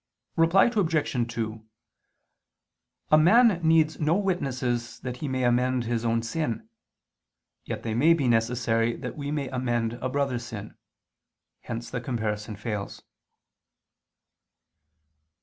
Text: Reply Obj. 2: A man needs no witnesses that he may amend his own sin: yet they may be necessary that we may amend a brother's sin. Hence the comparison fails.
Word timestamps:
Reply 0.35 0.65
Obj. 0.65 1.27
2: 1.31 1.63
A 3.11 3.17
man 3.19 3.61
needs 3.61 3.99
no 3.99 4.15
witnesses 4.15 4.99
that 5.01 5.17
he 5.17 5.27
may 5.27 5.43
amend 5.43 5.83
his 5.83 6.03
own 6.03 6.23
sin: 6.23 6.67
yet 7.65 7.83
they 7.83 7.93
may 7.93 8.15
be 8.15 8.27
necessary 8.27 8.95
that 8.97 9.15
we 9.15 9.29
may 9.29 9.47
amend 9.49 9.93
a 10.01 10.09
brother's 10.09 10.43
sin. 10.45 10.75
Hence 11.59 11.91
the 11.91 12.01
comparison 12.01 12.55
fails. 12.55 13.03